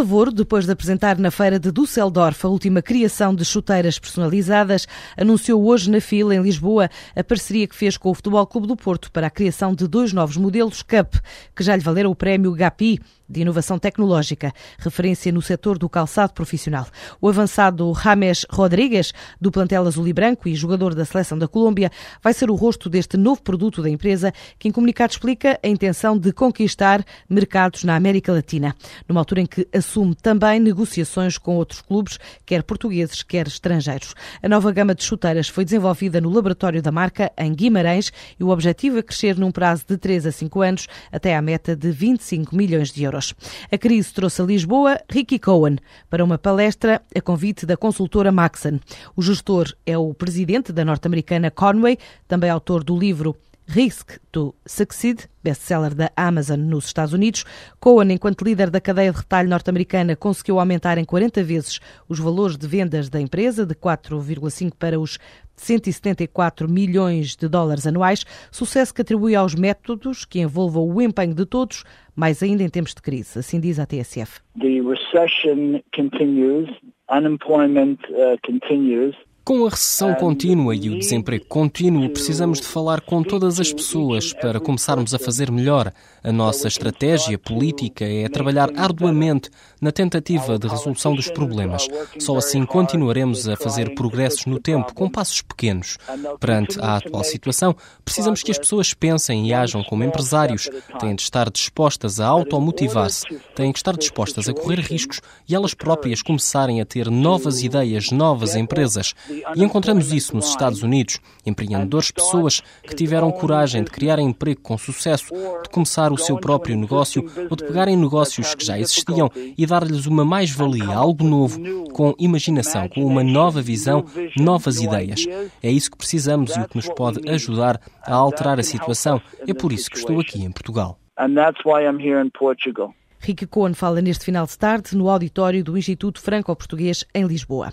Lavoro, 0.00 0.32
depois 0.32 0.64
de 0.64 0.72
apresentar 0.72 1.18
na 1.18 1.30
feira 1.30 1.58
de 1.58 1.70
Düsseldorf 1.70 2.46
a 2.46 2.48
última 2.48 2.80
criação 2.80 3.34
de 3.34 3.44
chuteiras 3.44 3.98
personalizadas, 3.98 4.88
anunciou 5.14 5.62
hoje 5.62 5.90
na 5.90 6.00
fila 6.00 6.34
em 6.34 6.40
Lisboa 6.40 6.88
a 7.14 7.22
parceria 7.22 7.68
que 7.68 7.76
fez 7.76 7.98
com 7.98 8.08
o 8.08 8.14
Futebol 8.14 8.46
Clube 8.46 8.66
do 8.66 8.74
Porto 8.74 9.12
para 9.12 9.26
a 9.26 9.30
criação 9.30 9.74
de 9.74 9.86
dois 9.86 10.14
novos 10.14 10.38
modelos 10.38 10.80
Cup, 10.80 11.16
que 11.54 11.62
já 11.62 11.76
lhe 11.76 11.82
valeram 11.82 12.10
o 12.10 12.16
prémio 12.16 12.50
GAPI 12.54 12.98
de 13.30 13.42
inovação 13.42 13.78
tecnológica, 13.78 14.52
referência 14.78 15.30
no 15.30 15.40
setor 15.40 15.78
do 15.78 15.88
calçado 15.88 16.32
profissional. 16.32 16.86
O 17.20 17.28
avançado 17.28 17.92
James 17.94 18.44
Rodrigues, 18.50 19.12
do 19.40 19.52
plantel 19.52 19.86
azul 19.86 20.08
e 20.08 20.12
branco 20.12 20.48
e 20.48 20.54
jogador 20.54 20.94
da 20.94 21.04
seleção 21.04 21.38
da 21.38 21.46
Colômbia, 21.46 21.92
vai 22.20 22.34
ser 22.34 22.50
o 22.50 22.56
rosto 22.56 22.90
deste 22.90 23.16
novo 23.16 23.40
produto 23.40 23.82
da 23.82 23.88
empresa, 23.88 24.32
que 24.58 24.68
em 24.68 24.72
comunicado 24.72 25.12
explica 25.12 25.60
a 25.62 25.68
intenção 25.68 26.18
de 26.18 26.32
conquistar 26.32 27.04
mercados 27.28 27.84
na 27.84 27.94
América 27.94 28.32
Latina, 28.32 28.74
numa 29.08 29.20
altura 29.20 29.42
em 29.42 29.46
que 29.46 29.68
assume 29.72 30.16
também 30.16 30.58
negociações 30.58 31.38
com 31.38 31.56
outros 31.56 31.80
clubes, 31.80 32.18
quer 32.44 32.64
portugueses, 32.64 33.22
quer 33.22 33.46
estrangeiros. 33.46 34.14
A 34.42 34.48
nova 34.48 34.72
gama 34.72 34.94
de 34.94 35.04
chuteiras 35.04 35.48
foi 35.48 35.64
desenvolvida 35.64 36.20
no 36.20 36.30
laboratório 36.30 36.82
da 36.82 36.90
marca, 36.90 37.30
em 37.38 37.54
Guimarães, 37.54 38.12
e 38.38 38.42
o 38.42 38.48
objetivo 38.48 38.98
é 38.98 39.02
crescer 39.02 39.38
num 39.38 39.52
prazo 39.52 39.84
de 39.86 39.96
3 39.96 40.26
a 40.26 40.32
5 40.32 40.60
anos 40.62 40.86
até 41.12 41.36
à 41.36 41.42
meta 41.42 41.76
de 41.76 41.92
25 41.92 42.56
milhões 42.56 42.90
de 42.90 43.04
euros 43.04 43.19
euros. 43.20 43.34
A 43.70 43.78
crise 43.78 44.12
trouxe 44.12 44.42
a 44.42 44.44
Lisboa 44.44 45.00
Ricky 45.08 45.38
Cohen 45.38 45.76
para 46.08 46.24
uma 46.24 46.38
palestra 46.38 47.02
a 47.14 47.20
convite 47.20 47.66
da 47.66 47.76
consultora 47.76 48.32
Maxon. 48.32 48.80
O 49.14 49.22
gestor 49.22 49.74
é 49.86 49.96
o 49.96 50.14
presidente 50.14 50.72
da 50.72 50.84
norte-americana 50.84 51.50
Conway, 51.50 51.98
também 52.26 52.50
autor 52.50 52.82
do 52.82 52.98
livro 52.98 53.36
Risk 53.72 54.18
to 54.32 54.52
Succeed, 54.66 55.28
best-seller 55.44 55.94
da 55.94 56.10
Amazon 56.16 56.58
nos 56.58 56.86
Estados 56.86 57.12
Unidos. 57.12 57.44
Cohen, 57.78 58.10
enquanto 58.10 58.44
líder 58.44 58.68
da 58.68 58.80
cadeia 58.80 59.12
de 59.12 59.18
retalho 59.18 59.48
norte-americana, 59.48 60.16
conseguiu 60.16 60.58
aumentar 60.58 60.98
em 60.98 61.04
40 61.04 61.44
vezes 61.44 61.78
os 62.08 62.18
valores 62.18 62.56
de 62.56 62.66
vendas 62.66 63.08
da 63.08 63.20
empresa, 63.20 63.64
de 63.64 63.76
4,5 63.76 64.72
para 64.76 64.98
os 64.98 65.20
174 65.54 66.68
milhões 66.68 67.36
de 67.36 67.46
dólares 67.46 67.86
anuais, 67.86 68.24
sucesso 68.50 68.92
que 68.92 69.02
atribui 69.02 69.36
aos 69.36 69.54
métodos 69.54 70.24
que 70.24 70.40
envolvam 70.40 70.88
o 70.88 71.00
empenho 71.00 71.34
de 71.34 71.46
todos, 71.46 71.84
mais 72.16 72.42
ainda 72.42 72.64
em 72.64 72.68
tempos 72.68 72.92
de 72.92 73.00
crise, 73.00 73.38
assim 73.38 73.60
diz 73.60 73.78
a 73.78 73.86
TSF. 73.86 74.40
The 74.58 74.80
recession 74.80 75.80
continues, 75.94 76.68
unemployment 77.08 77.98
uh, 78.08 78.36
continues. 78.44 79.14
Com 79.42 79.66
a 79.66 79.70
recessão 79.70 80.14
contínua 80.14 80.76
e 80.76 80.90
o 80.90 80.98
desemprego 80.98 81.46
contínuo, 81.46 82.10
precisamos 82.10 82.60
de 82.60 82.66
falar 82.66 83.00
com 83.00 83.22
todas 83.22 83.58
as 83.58 83.72
pessoas 83.72 84.32
para 84.34 84.60
começarmos 84.60 85.14
a 85.14 85.18
fazer 85.18 85.50
melhor. 85.50 85.92
A 86.22 86.30
nossa 86.30 86.68
estratégia 86.68 87.38
política 87.38 88.04
é 88.04 88.28
trabalhar 88.28 88.70
arduamente 88.76 89.48
na 89.80 89.90
tentativa 89.90 90.58
de 90.58 90.68
resolução 90.68 91.14
dos 91.14 91.30
problemas. 91.30 91.88
Só 92.18 92.36
assim 92.36 92.64
continuaremos 92.66 93.48
a 93.48 93.56
fazer 93.56 93.94
progressos 93.94 94.44
no 94.44 94.60
tempo, 94.60 94.94
com 94.94 95.08
passos 95.08 95.40
pequenos. 95.40 95.96
Perante 96.38 96.78
a 96.78 96.98
atual 96.98 97.24
situação, 97.24 97.74
precisamos 98.04 98.42
que 98.42 98.50
as 98.50 98.58
pessoas 98.58 98.92
pensem 98.92 99.48
e 99.48 99.54
ajam 99.54 99.82
como 99.82 100.04
empresários. 100.04 100.68
Têm 101.00 101.14
de 101.14 101.22
estar 101.22 101.50
dispostas 101.50 102.20
a 102.20 102.26
automotivar-se, 102.26 103.26
têm 103.56 103.72
que 103.72 103.78
estar 103.78 103.96
dispostas 103.96 104.48
a 104.48 104.54
correr 104.54 104.80
riscos 104.80 105.20
e 105.48 105.54
elas 105.54 105.72
próprias 105.72 106.22
começarem 106.22 106.80
a 106.80 106.84
ter 106.84 107.10
novas 107.10 107.62
ideias, 107.62 108.10
novas 108.10 108.54
empresas. 108.54 109.14
E 109.54 109.62
encontramos 109.62 110.12
isso 110.12 110.34
nos 110.34 110.48
Estados 110.48 110.82
Unidos. 110.82 111.20
Empreendedores, 111.44 112.10
pessoas 112.10 112.62
que 112.82 112.94
tiveram 112.94 113.30
coragem 113.30 113.82
de 113.84 113.90
criar 113.90 114.18
emprego 114.18 114.60
com 114.60 114.76
sucesso, 114.78 115.26
de 115.62 115.68
começar 115.70 116.12
o 116.12 116.18
seu 116.18 116.38
próprio 116.38 116.76
negócio 116.76 117.24
ou 117.48 117.56
de 117.56 117.64
pegarem 117.64 117.96
negócios 117.96 118.54
que 118.54 118.64
já 118.64 118.78
existiam 118.78 119.30
e 119.56 119.66
dar-lhes 119.66 120.06
uma 120.06 120.24
mais-valia, 120.24 120.94
algo 120.94 121.24
novo, 121.24 121.60
com 121.92 122.14
imaginação, 122.18 122.88
com 122.88 123.04
uma 123.04 123.22
nova 123.22 123.60
visão, 123.60 124.04
novas 124.36 124.80
ideias. 124.80 125.24
É 125.62 125.70
isso 125.70 125.90
que 125.90 125.98
precisamos 125.98 126.56
e 126.56 126.60
o 126.60 126.68
que 126.68 126.76
nos 126.76 126.88
pode 126.88 127.28
ajudar 127.28 127.80
a 128.02 128.14
alterar 128.14 128.58
a 128.58 128.62
situação. 128.62 129.20
É 129.46 129.54
por 129.54 129.72
isso 129.72 129.90
que 129.90 129.98
estou 129.98 130.20
aqui 130.20 130.42
em 130.42 130.50
Portugal. 130.50 130.98
And 131.18 131.34
that's 131.34 131.64
why 131.64 131.84
I'm 131.84 132.00
here 132.00 132.18
in 132.18 132.30
Portugal. 132.30 132.94
Ricky 133.22 133.46
Cohen 133.46 133.74
fala 133.74 134.00
neste 134.00 134.24
final 134.24 134.46
de 134.46 134.56
tarde 134.56 134.96
no 134.96 135.10
auditório 135.10 135.62
do 135.62 135.76
Instituto 135.76 136.22
Franco-Português 136.22 137.04
em 137.14 137.26
Lisboa. 137.26 137.70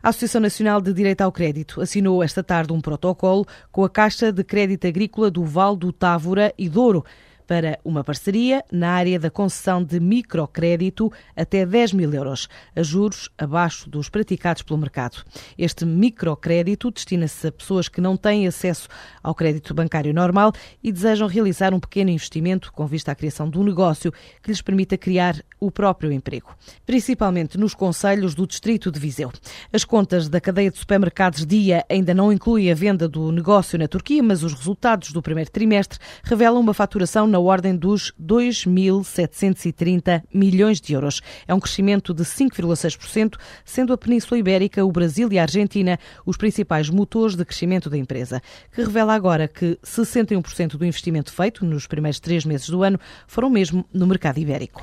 A 0.00 0.10
Associação 0.10 0.40
Nacional 0.40 0.80
de 0.80 0.92
Direito 0.92 1.22
ao 1.22 1.32
Crédito 1.32 1.80
assinou 1.80 2.22
esta 2.22 2.44
tarde 2.44 2.72
um 2.72 2.80
protocolo 2.80 3.44
com 3.72 3.84
a 3.84 3.90
Caixa 3.90 4.30
de 4.30 4.44
Crédito 4.44 4.86
Agrícola 4.86 5.32
do 5.32 5.44
Val 5.44 5.74
do 5.74 5.92
Távora 5.92 6.54
e 6.56 6.68
Douro 6.68 7.04
para 7.46 7.78
uma 7.84 8.02
parceria 8.02 8.64
na 8.70 8.90
área 8.90 9.18
da 9.18 9.30
concessão 9.30 9.82
de 9.82 10.00
microcrédito 10.00 11.12
até 11.36 11.64
10 11.64 11.92
mil 11.92 12.12
euros, 12.12 12.48
a 12.74 12.82
juros 12.82 13.28
abaixo 13.36 13.88
dos 13.88 14.08
praticados 14.08 14.62
pelo 14.62 14.78
mercado. 14.78 15.22
Este 15.56 15.84
microcrédito 15.84 16.90
destina-se 16.90 17.46
a 17.46 17.52
pessoas 17.52 17.88
que 17.88 18.00
não 18.00 18.16
têm 18.16 18.46
acesso 18.46 18.88
ao 19.22 19.34
crédito 19.34 19.74
bancário 19.74 20.12
normal 20.12 20.52
e 20.82 20.90
desejam 20.90 21.28
realizar 21.28 21.74
um 21.74 21.80
pequeno 21.80 22.10
investimento 22.10 22.72
com 22.72 22.86
vista 22.86 23.12
à 23.12 23.14
criação 23.14 23.48
de 23.48 23.58
um 23.58 23.64
negócio 23.64 24.12
que 24.42 24.50
lhes 24.50 24.62
permita 24.62 24.96
criar 24.96 25.36
o 25.60 25.70
próprio 25.70 26.12
emprego, 26.12 26.54
principalmente 26.84 27.56
nos 27.58 27.74
conselhos 27.74 28.34
do 28.34 28.46
Distrito 28.46 28.90
de 28.90 29.00
Viseu. 29.00 29.32
As 29.72 29.84
contas 29.84 30.28
da 30.28 30.40
cadeia 30.40 30.70
de 30.70 30.78
supermercados 30.78 31.46
Dia 31.46 31.84
ainda 31.88 32.14
não 32.14 32.32
incluem 32.32 32.70
a 32.70 32.74
venda 32.74 33.08
do 33.08 33.30
negócio 33.32 33.78
na 33.78 33.88
Turquia, 33.88 34.22
mas 34.22 34.42
os 34.42 34.52
resultados 34.52 35.12
do 35.12 35.22
primeiro 35.22 35.50
trimestre 35.50 35.98
revelam 36.22 36.60
uma 36.60 36.74
faturação 36.74 37.26
na 37.34 37.40
ordem 37.40 37.76
dos 37.76 38.12
2.730 38.22 40.22
milhões 40.32 40.80
de 40.80 40.92
euros. 40.92 41.20
É 41.48 41.54
um 41.54 41.58
crescimento 41.58 42.14
de 42.14 42.22
5,6%, 42.22 43.36
sendo 43.64 43.92
a 43.92 43.98
Península 43.98 44.38
Ibérica, 44.38 44.84
o 44.84 44.92
Brasil 44.92 45.28
e 45.32 45.38
a 45.38 45.42
Argentina 45.42 45.98
os 46.24 46.36
principais 46.36 46.88
motores 46.88 47.34
de 47.34 47.44
crescimento 47.44 47.90
da 47.90 47.98
empresa, 47.98 48.40
que 48.72 48.84
revela 48.84 49.14
agora 49.14 49.48
que 49.48 49.76
61% 49.84 50.76
do 50.76 50.84
investimento 50.84 51.32
feito 51.32 51.64
nos 51.64 51.88
primeiros 51.88 52.20
três 52.20 52.44
meses 52.44 52.68
do 52.68 52.84
ano 52.84 53.00
foram 53.26 53.50
mesmo 53.50 53.84
no 53.92 54.06
mercado 54.06 54.38
ibérico. 54.38 54.80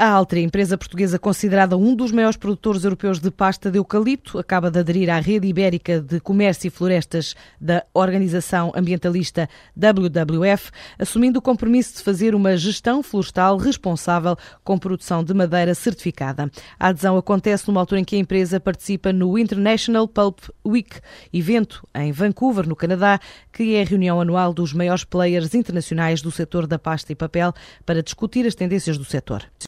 A 0.00 0.10
Altri, 0.10 0.44
empresa 0.44 0.78
portuguesa 0.78 1.18
considerada 1.18 1.76
um 1.76 1.92
dos 1.92 2.12
maiores 2.12 2.36
produtores 2.36 2.84
europeus 2.84 3.18
de 3.18 3.32
pasta 3.32 3.68
de 3.68 3.78
eucalipto, 3.78 4.38
acaba 4.38 4.70
de 4.70 4.78
aderir 4.78 5.10
à 5.10 5.18
rede 5.18 5.48
ibérica 5.48 6.00
de 6.00 6.20
comércio 6.20 6.68
e 6.68 6.70
florestas 6.70 7.34
da 7.60 7.84
organização 7.92 8.70
ambientalista 8.76 9.48
WWF, 9.76 10.70
assumindo 11.00 11.40
o 11.40 11.42
compromisso 11.42 11.96
de 11.96 12.04
fazer 12.04 12.32
uma 12.32 12.56
gestão 12.56 13.02
florestal 13.02 13.56
responsável 13.56 14.36
com 14.62 14.78
produção 14.78 15.24
de 15.24 15.34
madeira 15.34 15.74
certificada. 15.74 16.48
A 16.78 16.86
adesão 16.90 17.16
acontece 17.16 17.66
numa 17.66 17.80
altura 17.80 18.00
em 18.00 18.04
que 18.04 18.14
a 18.14 18.20
empresa 18.20 18.60
participa 18.60 19.12
no 19.12 19.36
International 19.36 20.06
Pulp 20.06 20.38
Week, 20.64 21.00
evento 21.32 21.84
em 21.92 22.12
Vancouver, 22.12 22.68
no 22.68 22.76
Canadá, 22.76 23.18
que 23.52 23.74
é 23.74 23.82
a 23.82 23.84
reunião 23.84 24.20
anual 24.20 24.54
dos 24.54 24.72
maiores 24.72 25.02
players 25.02 25.56
internacionais 25.56 26.22
do 26.22 26.30
setor 26.30 26.68
da 26.68 26.78
pasta 26.78 27.10
e 27.10 27.16
papel 27.16 27.52
para 27.84 28.00
discutir 28.00 28.46
as 28.46 28.54
tendências 28.54 28.96
do 28.96 29.04
setor. 29.04 29.50